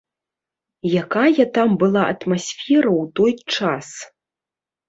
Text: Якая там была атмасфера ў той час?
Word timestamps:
Якая 1.03 1.45
там 1.59 1.69
была 1.83 2.03
атмасфера 2.13 2.91
ў 3.01 3.05
той 3.21 3.33
час? 3.59 3.87